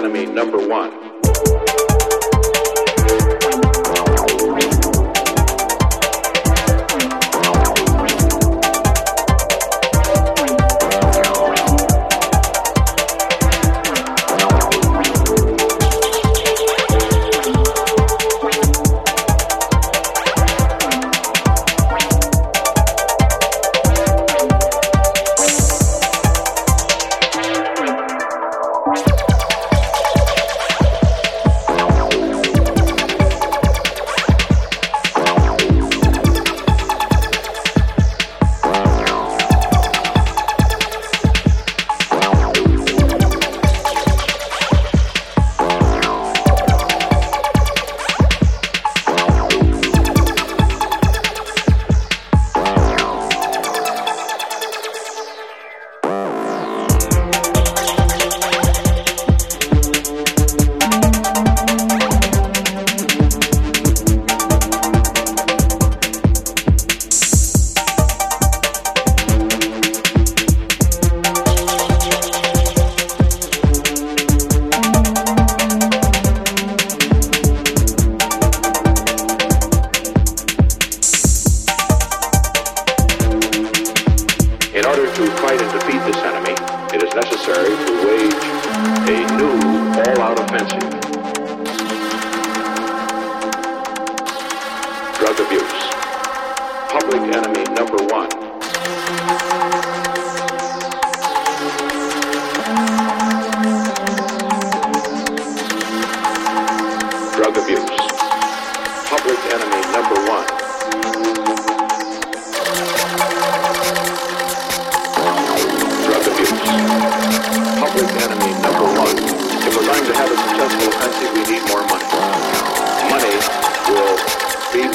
[0.00, 1.09] enemy number one.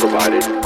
[0.07, 0.64] Provided.